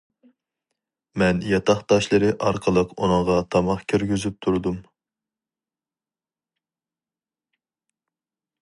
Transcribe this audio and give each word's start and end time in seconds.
مەن 1.21 1.41
ياتاقداشلىرى 1.49 2.31
ئارقىلىق 2.47 2.95
ئۇنىڭغا 3.03 3.37
تاماق 3.57 3.85
كىرگۈزۈپ 3.93 4.41
تۇردۇم. 4.47 4.83